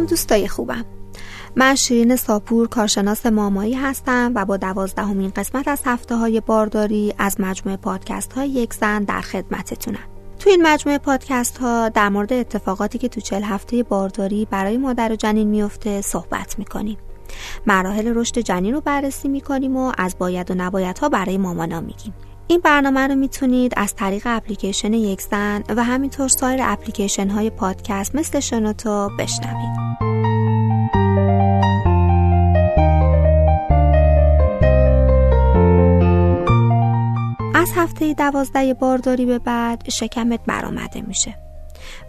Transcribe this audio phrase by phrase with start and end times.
[0.00, 0.84] سلام دوستای خوبم.
[1.56, 7.40] من شیرین ساپور کارشناس مامایی هستم و با دوازدهمین قسمت از هفته های بارداری از
[7.40, 10.08] مجموعه پادکست های یک زن در خدمتتونم.
[10.38, 15.12] تو این مجموعه پادکست ها در مورد اتفاقاتی که تو چل هفته بارداری برای مادر
[15.12, 16.98] و جنین میفته صحبت می‌کنیم.
[17.66, 22.14] مراحل رشد جنین رو بررسی می‌کنیم و از باید و نباید ها برای مامانا میگیم.
[22.50, 28.14] این برنامه رو می‌تونید از طریق اپلیکیشن یک زن و همینطور سایر اپلیکیشن های پادکست
[28.14, 29.70] مثل شنوتو بشنوید.
[37.54, 41.34] از هفته دوازده بارداری به بعد شکمت برآمده میشه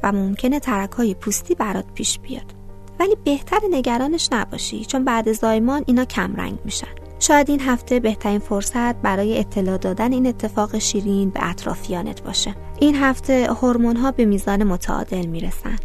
[0.04, 2.54] و ممکنه ترک های پوستی برات پیش بیاد.
[3.00, 7.01] ولی بهتر نگرانش نباشی چون بعد زایمان اینا کم رنگ میشن.
[7.22, 12.56] شاید این هفته بهترین فرصت برای اطلاع دادن این اتفاق شیرین به اطرافیانت باشه.
[12.80, 15.76] این هفته هورمون ها به میزان متعادل می‌رسن.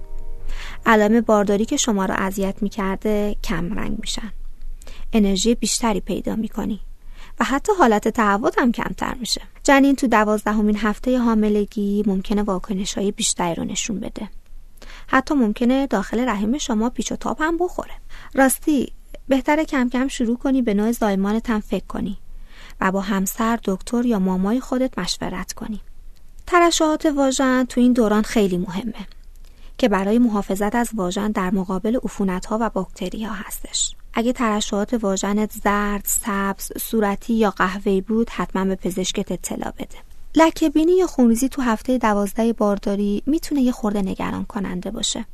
[0.87, 4.33] علائم بارداری که شما را اذیت می‌کرده کم رنگ میشن.
[5.13, 6.81] انرژی بیشتری پیدا می‌کنی
[7.41, 9.41] و حتی حالت تعود هم کمتر میشه.
[9.63, 14.29] جنین تو دوازدهمین هفته حاملگی ممکنه واکنش های بیشتری رو نشون بده.
[15.07, 17.95] حتی ممکنه داخل رحم شما پیچ و تاب هم بخوره.
[18.35, 18.93] راستی
[19.29, 22.19] بهتره کم کم شروع کنی به نوع زایمانت هم فکر کنی
[22.81, 25.81] و با همسر دکتر یا مامای خودت مشورت کنی
[26.47, 29.07] ترشحات واژن تو این دوران خیلی مهمه
[29.79, 34.95] که برای محافظت از واژن در مقابل عفونت ها و باکتری ها هستش اگه ترشحات
[34.95, 39.97] واژنت زرد، سبز، صورتی یا قهوه‌ای بود حتما به پزشکت اطلاع بده.
[40.35, 45.25] لکه بینی یا خونریزی تو هفته دوازده بارداری می‌تونه یه خورده نگران کننده باشه.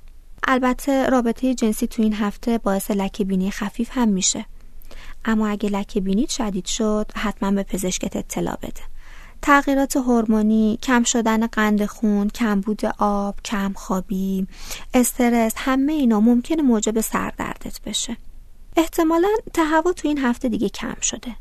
[0.46, 4.46] البته رابطه جنسی تو این هفته باعث لکه بینی خفیف هم میشه.
[5.24, 8.82] اما اگه لکه بینیت شدید شد حتما به پزشکت اطلاع بده.
[9.42, 14.46] تغییرات هورمونی، کم شدن قند خون، کمبود آب، کم خوابی،
[14.94, 18.16] استرس همه اینا ممکنه موجب سردردت بشه.
[18.76, 21.36] احتمالا تهوع تو این هفته دیگه کم شده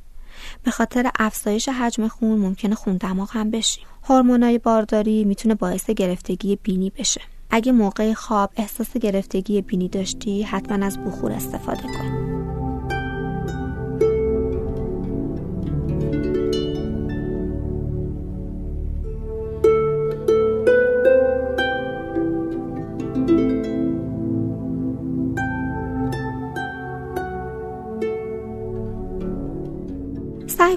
[0.64, 6.56] به خاطر افزایش حجم خون ممکنه خون دماغ هم بشی هورمونای بارداری می‌تونه باعث گرفتگی
[6.56, 12.41] بینی بشه اگه موقع خواب احساس گرفتگی بینی داشتی حتما از بخور استفاده کن.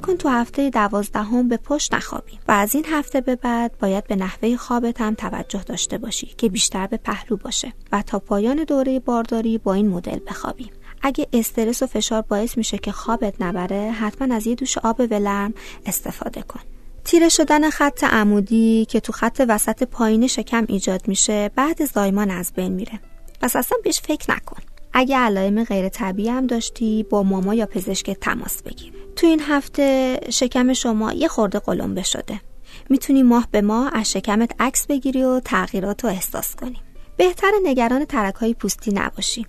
[0.06, 4.16] کن تو هفته دوازدهم به پشت نخوابی و از این هفته به بعد باید به
[4.16, 9.00] نحوه خوابت هم توجه داشته باشی که بیشتر به پهلو باشه و تا پایان دوره
[9.00, 10.70] بارداری با این مدل بخوابی.
[11.03, 15.54] اگه استرس و فشار باعث میشه که خوابت نبره حتما از یه دوش آب ولرم
[15.87, 16.60] استفاده کن.
[17.04, 22.53] تیره شدن خط عمودی که تو خط وسط پایین شکم ایجاد میشه بعد زایمان از
[22.56, 23.00] بین میره.
[23.41, 24.62] پس اصلا بهش فکر نکن.
[24.93, 29.03] اگه علائم غیر طبیعی هم داشتی با ماما یا پزشک تماس بگیر.
[29.16, 32.41] تو این هفته شکم شما یه خورده قلمبه شده.
[32.88, 36.76] می‌تونی ماه به ماه از شکمت عکس بگیری و تغییرات رو احساس کنی.
[37.16, 39.47] بهتر نگران ترک های پوستی نباشی.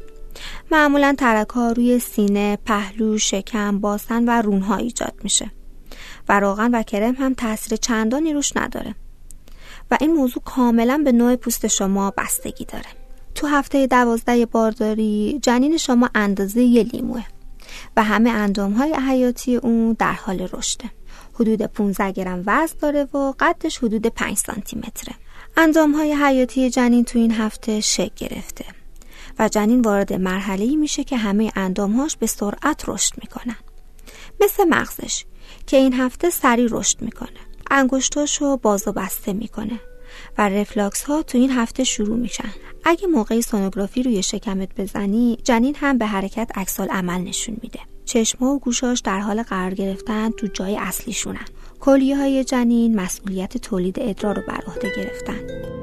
[0.71, 5.51] معمولا ترک ها روی سینه، پهلو، شکم، باسن و رونها ایجاد میشه.
[6.29, 8.95] و روغن و کرم هم تاثیر چندانی روش نداره.
[9.91, 12.89] و این موضوع کاملا به نوع پوست شما بستگی داره.
[13.35, 17.23] تو هفته دوازده بارداری جنین شما اندازه یه لیموه.
[17.97, 20.91] و همه اندام های حیاتی اون در حال رشده
[21.33, 25.15] حدود 15 گرم وزن داره و قدش حدود 5 سانتی متره.
[25.57, 28.65] اندام های حیاتی جنین تو این هفته شکل گرفته.
[29.39, 33.57] و جنین وارد مرحله میشه که همه اندامهاش به سرعت رشد می‌کنن.
[34.41, 35.25] مثل مغزش
[35.67, 37.29] که این هفته سریع رشد می‌کنه.
[37.71, 39.79] انگشتاشو باز و بسته می‌کنه.
[40.37, 42.49] و رفلاکس ها تو این هفته شروع میشن.
[42.83, 47.79] اگه موقع سونوگرافی روی شکمت بزنی جنین هم به حرکت عکسال عمل نشون میده.
[48.05, 51.45] چشما و گوشاش در حال قرار گرفتن تو جای اصلیشونن.
[51.79, 55.74] کلیه های جنین مسئولیت تولید ادرار رو بر عهده گرفتن.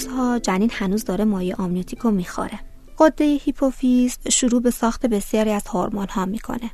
[0.00, 2.60] روزها جنین هنوز داره مایع آمنیوتیک رو می‌خوره.
[2.98, 6.70] قده هیپوفیز شروع به ساخت بسیاری از هورمون ها می‌کنه.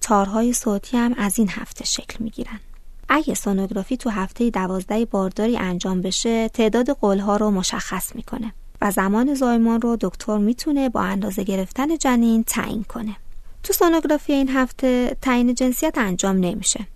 [0.00, 2.60] تارهای صوتی هم از این هفته شکل می‌گیرن.
[3.08, 9.34] اگه سونوگرافی تو هفته دوازده بارداری انجام بشه تعداد قلها رو مشخص می‌کنه و زمان
[9.34, 13.16] زایمان رو دکتر می‌تونه با اندازه گرفتن جنین تعیین کنه.
[13.62, 16.86] تو سونوگرافی این هفته تعیین جنسیت انجام نمیشه.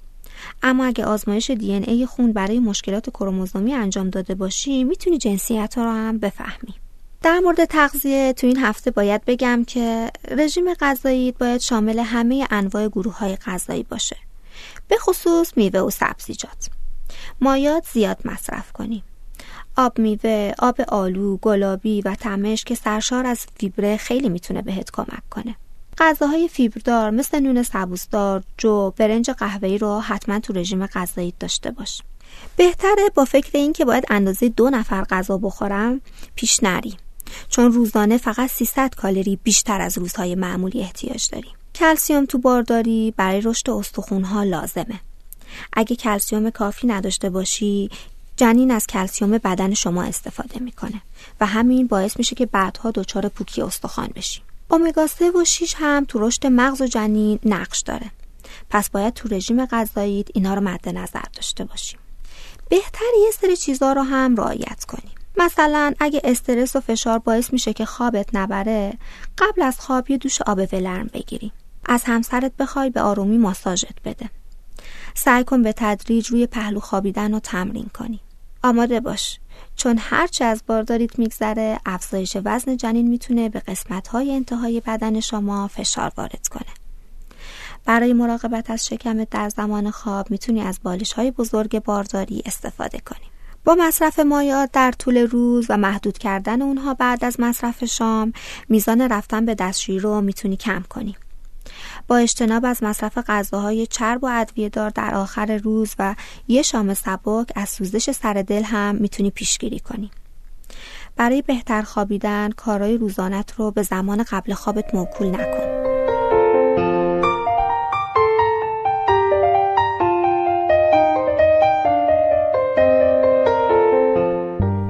[0.63, 5.85] اما اگه آزمایش دی ای خون برای مشکلات کروموزومی انجام داده باشی می‌تونی جنسیت ها
[5.85, 6.75] رو هم بفهمی.
[7.23, 12.89] در مورد تغذیه تو این هفته باید بگم که رژیم غذایی باید شامل همه انواع
[12.89, 14.17] گروه های غذایی باشه.
[14.89, 16.69] به خصوص میوه و سبزیجات.
[17.41, 19.03] مایات زیاد مصرف کنیم.
[19.77, 25.29] آب میوه، آب آلو، گلابی و تمش که سرشار از فیبره خیلی می‌تونه بهت کمک
[25.31, 25.57] کنه.
[25.99, 32.03] غذاهای فیبردار مثل نون سبوسدار، جو، برنج قهوه‌ای رو حتما تو رژیم غذایی داشته باش.
[32.57, 36.01] بهتره با فکر این که باید اندازه دو نفر غذا بخورم
[36.35, 36.95] پیش نری.
[37.49, 41.53] چون روزانه فقط 300 کالری بیشتر از روزهای معمولی احتیاج داریم.
[41.75, 45.01] کلسیوم تو بارداری برای رشد استخونها لازمه.
[45.73, 47.91] اگه کلسیوم کافی نداشته باشی
[48.37, 51.03] جنین از کلسیوم بدن شما استفاده می‌کنه
[51.41, 56.05] و همین باعث میشه که بعدها دچار پوکی استخوان بشیم امگا 3 و 6 هم
[56.05, 58.11] تو رشد مغز و جنین نقش داره.
[58.71, 61.99] پس باید تو رژیم غذایی اینا رو مد نظر داشته باشیم.
[62.69, 65.13] بهتر یه سری چیزا رو هم رعایت کنیم.
[65.37, 68.99] مثلا اگه استرس و فشار باعث میشه که خوابت نبره
[69.39, 71.53] قبل از خواب یه دوش آب ولرم بگیری
[71.87, 74.31] از همسرت بخوای به آرومی ماساژت بده.
[75.15, 78.21] سعی کن به تدریج روی پهلو خوابیدن رو تمرین کنی.
[78.63, 79.41] آماده باش.
[79.77, 85.69] چون هرچه از بارداریت میگذره افزایش وزن جنین می‌تونه به قسمت های انتهای بدن شما
[85.69, 86.69] فشار وارد کنه.
[87.85, 93.27] برای مراقبت از شکمت در زمان خواب می‌تونی از بالش های بزرگ بارداری استفاده کنی.
[93.65, 98.33] با مصرف مایات در طول روز و محدود کردن اونها بعد از مصرف شام
[98.69, 101.17] میزان رفتن به دستشویی رو می‌تونی کم کنی.
[102.07, 106.15] با اجتناب از مصرف غذاهای چرب و دار در آخر روز و
[106.49, 110.11] یه شام سبک از سوزش سر دل هم می‌تونی پیشگیری کنی.
[111.17, 115.79] برای بهتر خوابیدن کارهای روزانت رو به زمان قبل خوابت موکول نکن.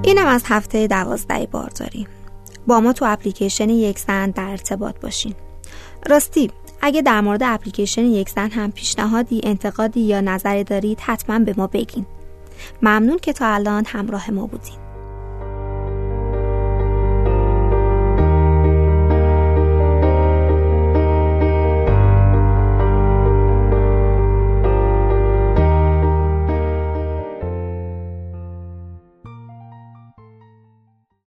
[0.05, 2.07] اینم از هفته دوازده بارداری
[2.67, 5.35] با ما تو اپلیکیشن یک زن در ارتباط باشین
[6.07, 11.55] راستی اگه در مورد اپلیکیشن یک زن هم پیشنهادی انتقادی یا نظری دارید حتما به
[11.57, 12.07] ما بگین.
[12.83, 14.88] ممنون که تا الان همراه ما بودین.